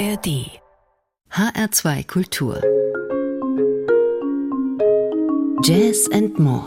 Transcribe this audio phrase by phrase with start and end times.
[0.00, 0.48] ARD
[1.30, 2.62] HR2 Kultur
[5.62, 6.64] Jazz and More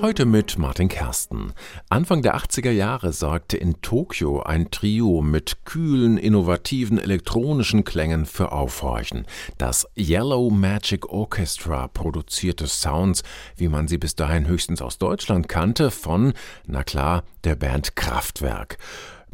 [0.00, 1.52] Heute mit Martin Kersten.
[1.90, 8.50] Anfang der 80er Jahre sorgte in Tokio ein Trio mit kühlen, innovativen elektronischen Klängen für
[8.50, 9.26] Aufhorchen.
[9.58, 13.22] Das Yellow Magic Orchestra produzierte Sounds,
[13.56, 16.32] wie man sie bis dahin höchstens aus Deutschland kannte, von,
[16.66, 18.78] na klar, der Band Kraftwerk.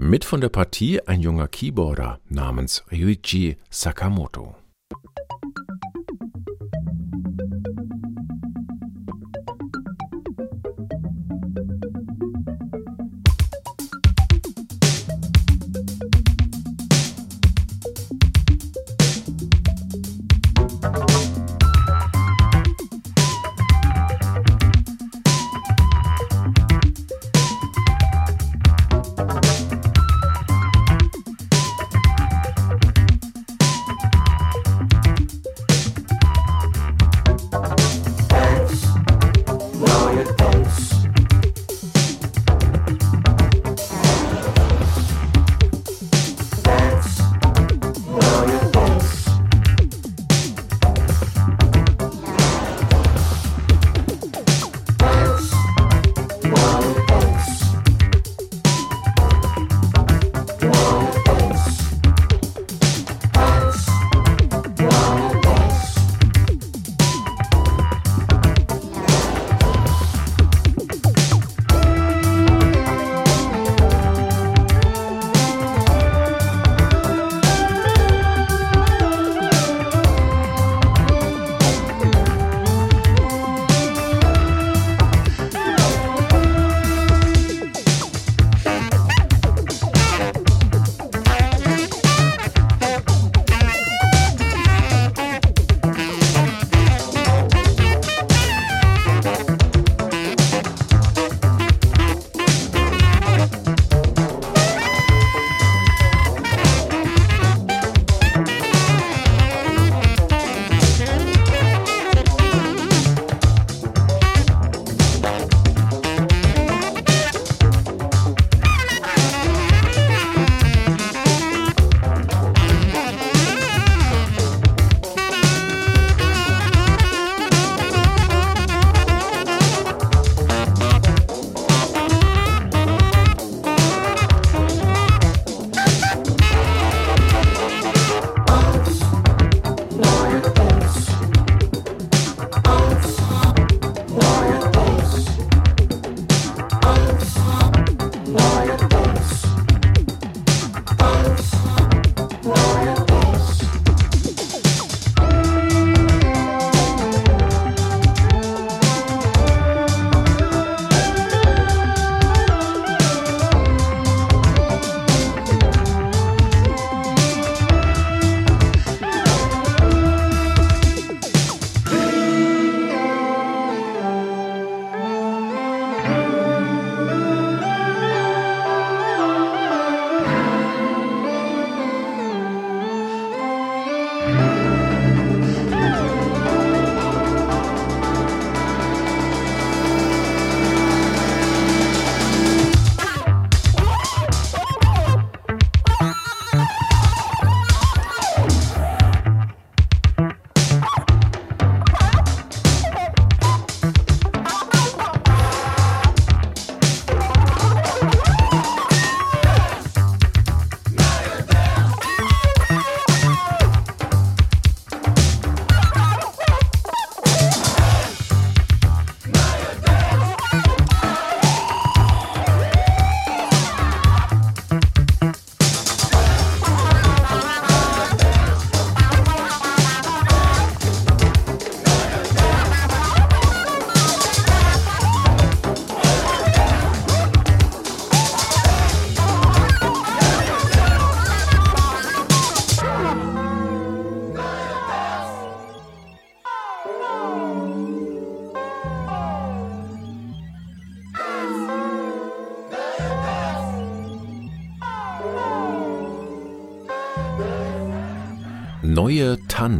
[0.00, 4.54] Mit von der Partie ein junger Keyboarder namens Ryuichi Sakamoto.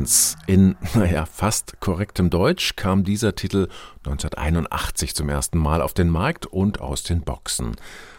[0.09, 0.39] Tanz.
[0.47, 3.69] In, naja, fast korrektem Deutsch kam dieser Titel
[4.07, 7.77] 1981 zum ersten Mal auf den Markt und aus den Boxen.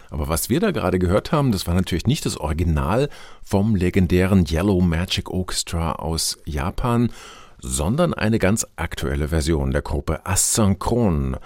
[0.08, 3.08] Aber was wir da gerade gehört haben, das war natürlich nicht das Original
[3.42, 7.10] vom legendären Yellow Magic Orchestra aus Japan,
[7.58, 11.38] sondern eine ganz aktuelle Version der Gruppe Asynchron.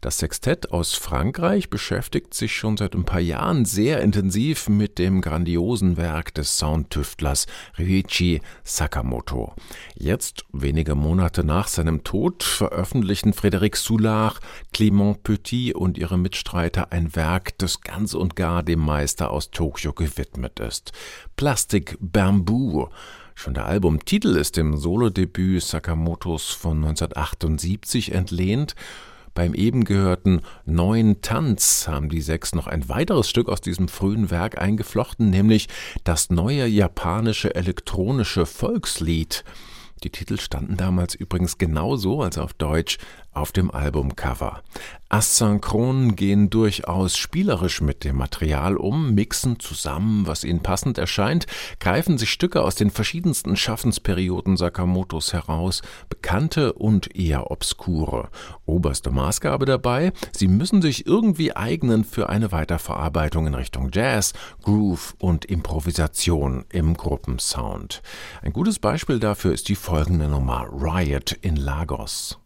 [0.00, 5.20] Das Sextett aus Frankreich beschäftigt sich schon seit ein paar Jahren sehr intensiv mit dem
[5.20, 7.46] grandiosen Werk des Soundtüftlers
[7.76, 9.56] Ryuichi Sakamoto.
[9.96, 14.38] Jetzt, wenige Monate nach seinem Tod, veröffentlichen Frédéric Soulard,
[14.72, 19.92] Clément Petit und ihre Mitstreiter ein Werk, das ganz und gar dem Meister aus Tokio
[19.92, 20.92] gewidmet ist.
[21.34, 22.88] Plastic Bamboo
[23.34, 28.74] Schon der Albumtitel ist dem Solodebüt Sakamotos von 1978 entlehnt
[29.38, 34.32] beim eben gehörten Neuen Tanz haben die sechs noch ein weiteres Stück aus diesem frühen
[34.32, 35.68] Werk eingeflochten, nämlich
[36.02, 39.44] das neue japanische elektronische Volkslied.
[40.02, 42.98] Die Titel standen damals übrigens genauso als auf Deutsch
[43.32, 44.62] auf dem Albumcover.
[45.10, 51.46] Asynchron gehen durchaus spielerisch mit dem Material um, mixen zusammen, was ihnen passend erscheint,
[51.80, 55.80] greifen sich Stücke aus den verschiedensten Schaffensperioden Sakamotos heraus,
[56.10, 58.28] bekannte und eher obskure.
[58.66, 65.14] Oberste Maßgabe dabei, sie müssen sich irgendwie eignen für eine Weiterverarbeitung in Richtung Jazz, Groove
[65.18, 68.02] und Improvisation im Gruppensound.
[68.42, 72.38] Ein gutes Beispiel dafür ist die folgende Nummer Riot in Lagos.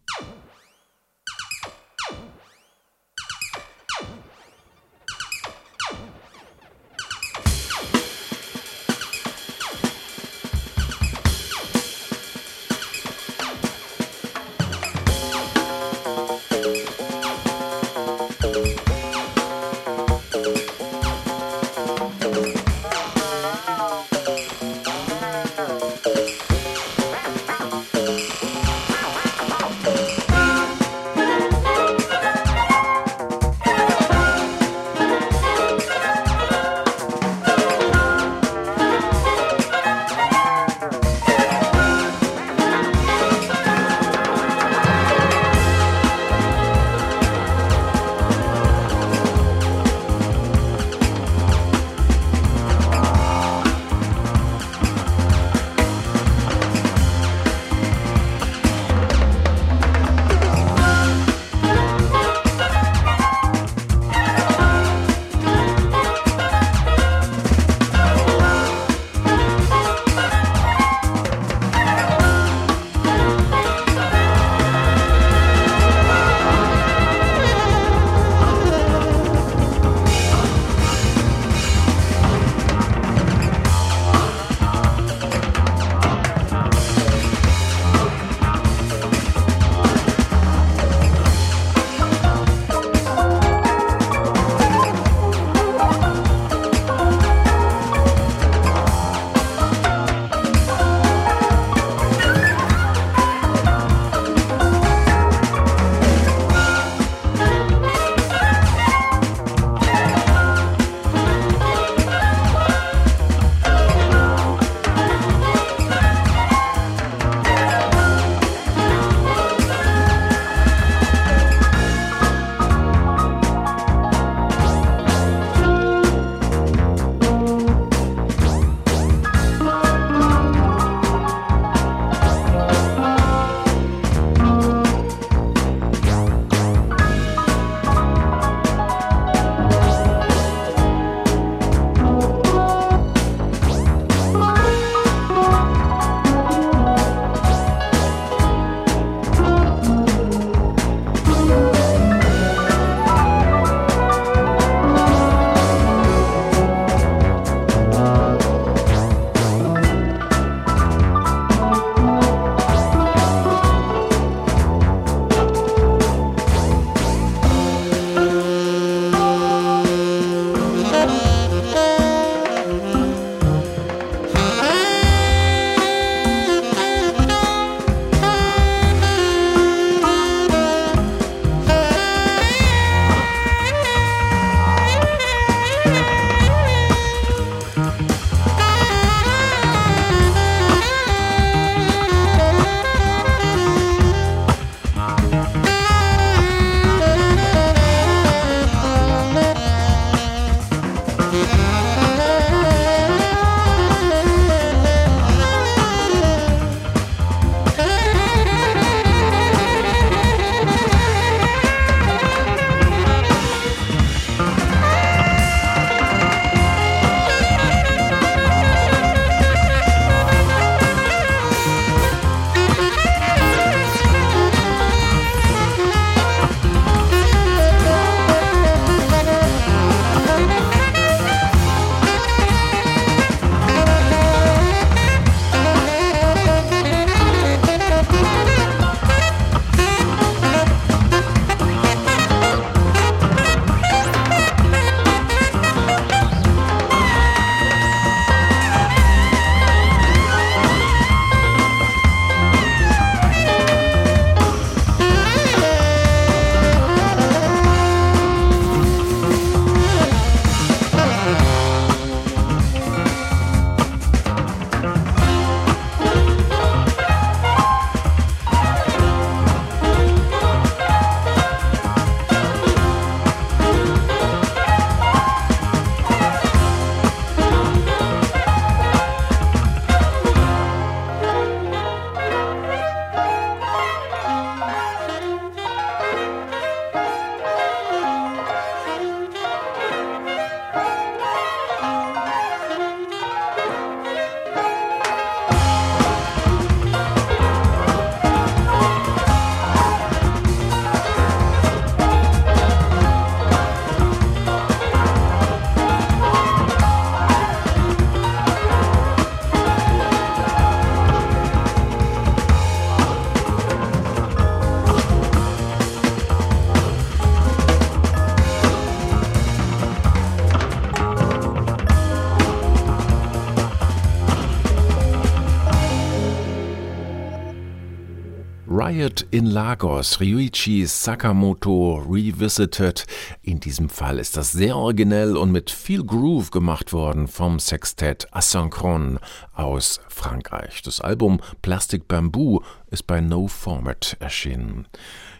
[329.53, 333.05] Lagos, Ryuichi Sakamoto Revisited.
[333.43, 338.25] In diesem Fall ist das sehr originell und mit viel Groove gemacht worden vom Sextett
[338.31, 339.19] Asynchron
[339.53, 340.81] aus Frankreich.
[340.81, 344.87] Das Album Plastic Bamboo ist bei No Format erschienen.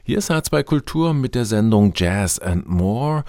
[0.04, 3.24] Hier ist H2 Kultur mit der Sendung Jazz and More.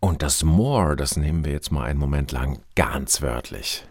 [0.00, 3.86] Und das More, das nehmen wir jetzt mal einen Moment lang ganz wörtlich.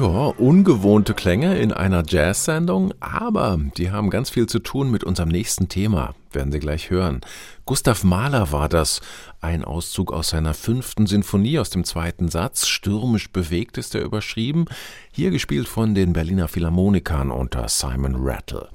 [0.00, 5.28] Ja, ungewohnte Klänge in einer Jazz-Sendung, aber die haben ganz viel zu tun mit unserem
[5.28, 7.20] nächsten Thema, werden Sie gleich hören.
[7.66, 9.02] Gustav Mahler war das,
[9.42, 14.64] ein Auszug aus seiner fünften Sinfonie aus dem zweiten Satz, stürmisch bewegt ist er überschrieben,
[15.12, 18.70] hier gespielt von den Berliner Philharmonikern unter Simon Rattle.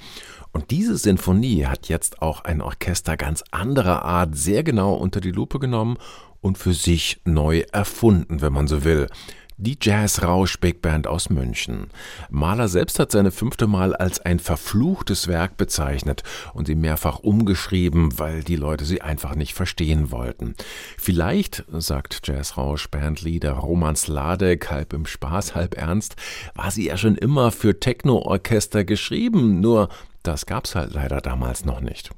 [0.52, 5.32] Und diese Sinfonie hat jetzt auch ein Orchester ganz anderer Art sehr genau unter die
[5.32, 5.98] Lupe genommen
[6.42, 9.08] und für sich neu erfunden, wenn man so will.
[9.58, 11.88] Die Jazz-Rausch Big Band aus München.
[12.30, 18.20] Mahler selbst hat seine fünfte Mal als ein verfluchtes Werk bezeichnet und sie mehrfach umgeschrieben,
[18.20, 20.56] weil die Leute sie einfach nicht verstehen wollten.
[20.98, 26.18] Vielleicht, sagt Jazz-Rausch Bandleader Roman Sladek halb im Spaß, halb ernst,
[26.54, 29.88] war sie ja schon immer für Techno-Orchester geschrieben, nur
[30.28, 32.12] das gab's halt leider damals noch nicht.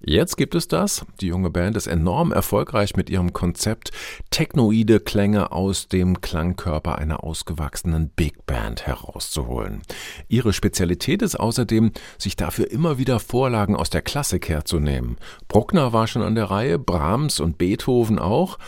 [0.00, 1.04] Jetzt gibt es das.
[1.20, 3.90] Die junge Band ist enorm erfolgreich mit ihrem Konzept,
[4.30, 9.82] technoide Klänge aus dem Klangkörper einer ausgewachsenen Big Band herauszuholen.
[10.28, 15.16] Ihre Spezialität ist außerdem, sich dafür immer wieder Vorlagen aus der Klassik herzunehmen.
[15.48, 18.58] Bruckner war schon an der Reihe, Brahms und Beethoven auch.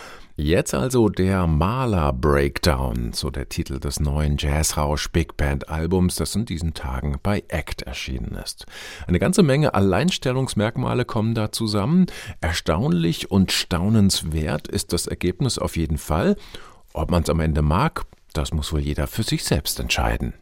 [0.43, 6.35] Jetzt also der Maler Breakdown, so der Titel des neuen Jazzrausch Big Band Albums, das
[6.35, 8.65] in diesen Tagen bei Act erschienen ist.
[9.07, 12.07] Eine ganze Menge Alleinstellungsmerkmale kommen da zusammen.
[12.41, 16.37] Erstaunlich und staunenswert ist das Ergebnis auf jeden Fall.
[16.95, 20.33] Ob man es am Ende mag, das muss wohl jeder für sich selbst entscheiden.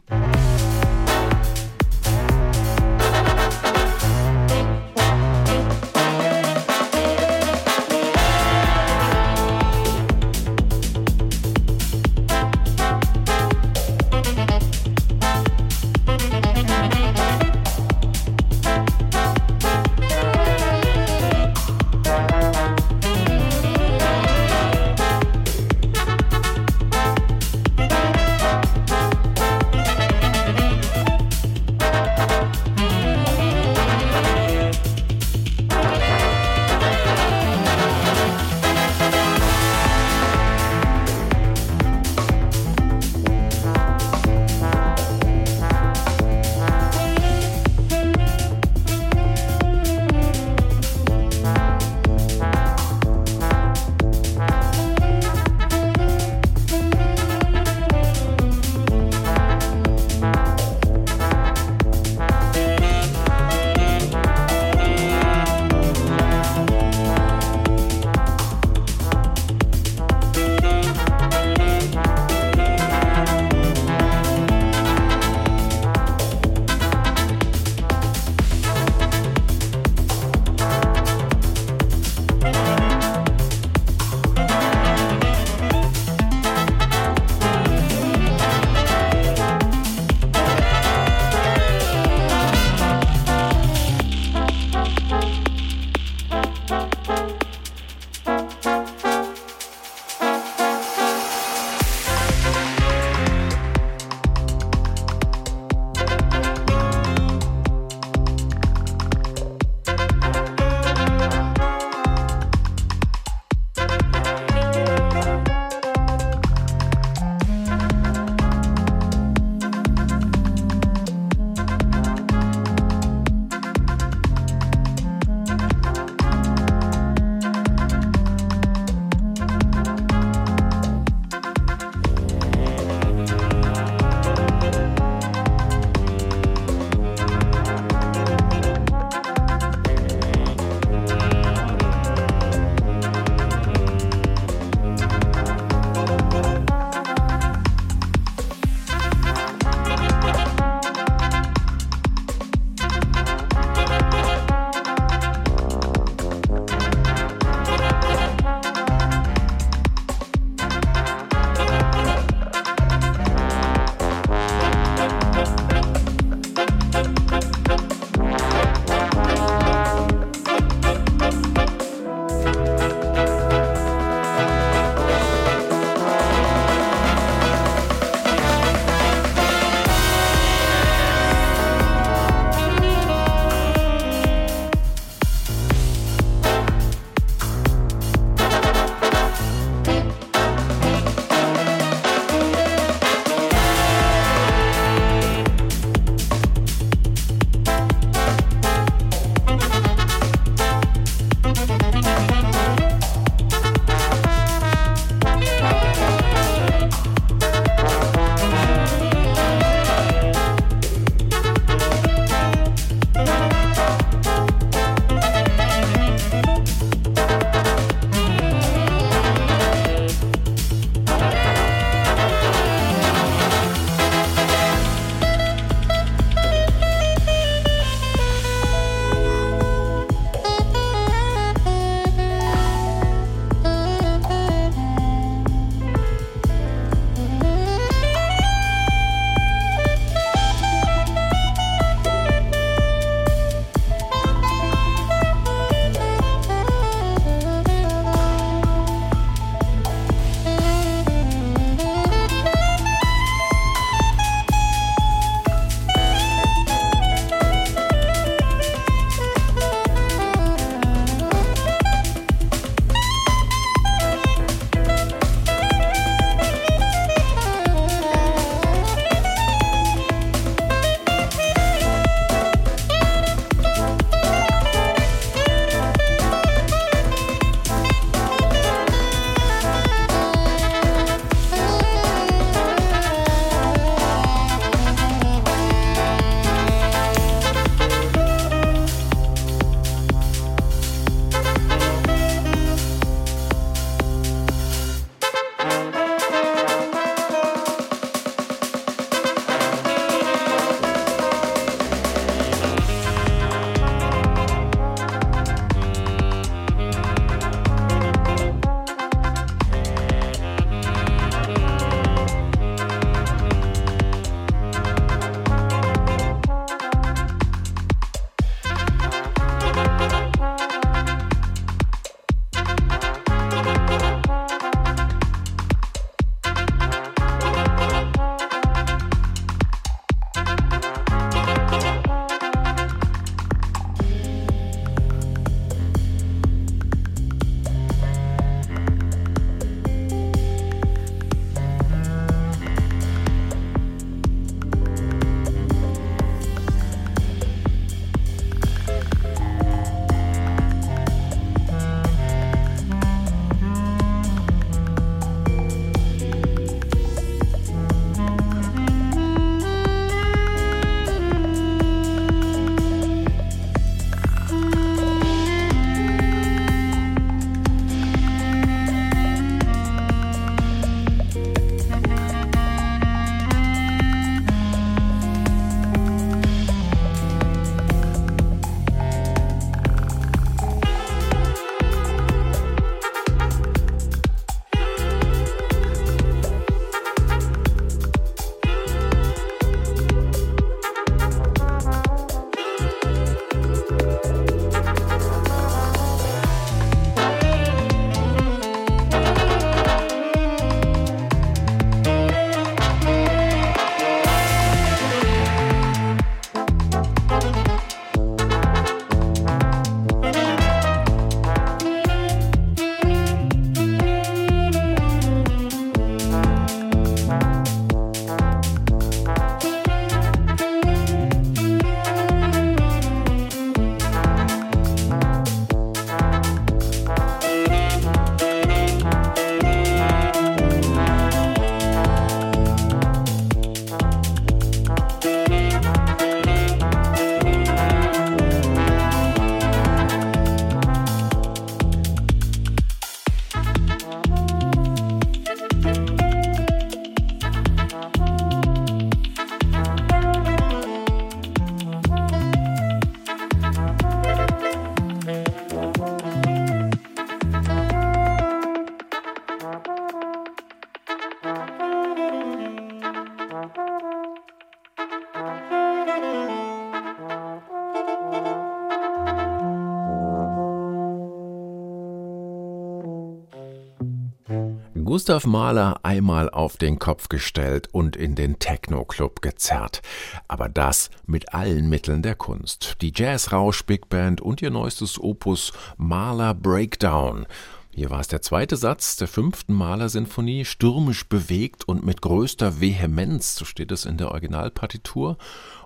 [475.18, 480.00] Gustav Mahler einmal auf den Kopf gestellt und in den Techno-Club gezerrt.
[480.46, 482.98] Aber das mit allen Mitteln der Kunst.
[483.00, 487.46] Die Jazz-Rausch Big Band und ihr neuestes Opus Mahler Breakdown.
[487.90, 493.56] Hier war es der zweite Satz der fünften Malersinfonie, stürmisch bewegt und mit größter Vehemenz,
[493.56, 495.36] so steht es in der Originalpartitur.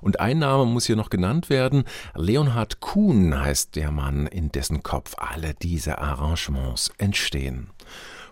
[0.02, 1.84] Und ein Name muss hier noch genannt werden.
[2.14, 7.70] Leonhard Kuhn heißt der Mann, in dessen Kopf alle diese Arrangements entstehen.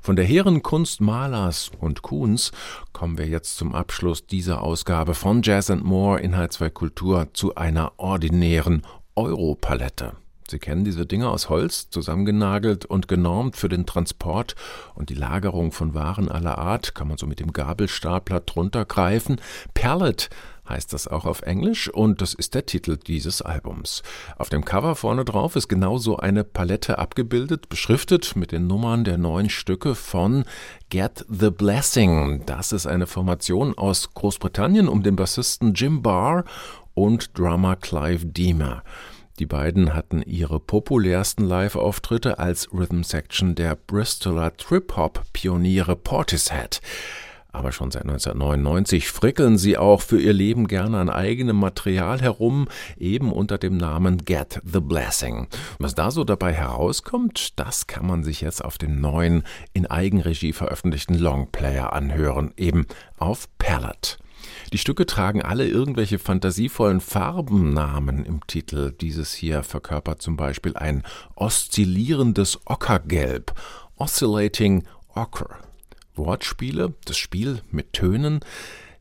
[0.03, 2.53] Von der hehren Kunst Malers und Kuhns
[2.93, 7.55] kommen wir jetzt zum Abschluss dieser Ausgabe von Jazz and More Inhalt 2 Kultur zu
[7.55, 8.83] einer ordinären
[9.15, 10.15] Europalette.
[10.51, 14.57] Sie kennen diese Dinge aus Holz, zusammengenagelt und genormt für den Transport
[14.95, 19.41] und die Lagerung von Waren aller Art, kann man so mit dem Gabelstapler drunter greifen.
[19.75, 20.31] Pallet
[20.71, 24.03] heißt das auch auf Englisch und das ist der Titel dieses Albums.
[24.39, 29.05] Auf dem Cover vorne drauf ist genau so eine Palette abgebildet, beschriftet mit den Nummern
[29.05, 30.45] der neun Stücke von
[30.89, 32.45] Get the Blessing.
[32.47, 36.45] Das ist eine Formation aus Großbritannien um den Bassisten Jim Barr
[36.95, 38.83] und Drummer Clive Deemer.
[39.39, 46.83] Die beiden hatten ihre populärsten Live-Auftritte als Rhythm Section der Bristoler Trip-Hop-Pioniere Portishead.
[47.53, 52.69] Aber schon seit 1999 frickeln sie auch für ihr Leben gerne an eigenem Material herum,
[52.97, 55.49] eben unter dem Namen Get the Blessing.
[55.79, 60.53] Was da so dabei herauskommt, das kann man sich jetzt auf dem neuen, in Eigenregie
[60.53, 62.87] veröffentlichten Longplayer anhören, eben
[63.19, 64.19] auf Palette.
[64.73, 68.93] Die Stücke tragen alle irgendwelche fantasievollen Farbennamen im Titel.
[68.93, 71.03] Dieses hier verkörpert zum Beispiel ein
[71.35, 73.53] oszillierendes Ockergelb,
[73.97, 74.85] Oscillating
[75.15, 75.70] Ocker.
[76.21, 78.41] Wortspiele, das Spiel mit Tönen.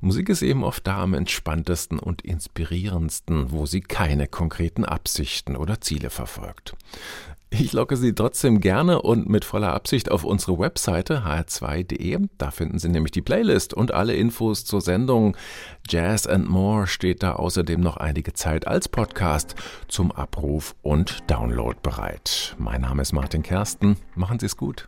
[0.01, 5.81] Musik ist eben oft da am entspanntesten und inspirierendsten, wo sie keine konkreten Absichten oder
[5.81, 6.75] Ziele verfolgt.
[7.51, 12.27] Ich locke Sie trotzdem gerne und mit voller Absicht auf unsere Webseite hr2.de.
[12.37, 15.35] Da finden Sie nämlich die Playlist und alle Infos zur Sendung.
[15.89, 19.55] Jazz and More steht da außerdem noch einige Zeit als Podcast
[19.87, 22.55] zum Abruf und Download bereit.
[22.59, 23.97] Mein Name ist Martin Kersten.
[24.15, 24.87] Machen Sie es gut.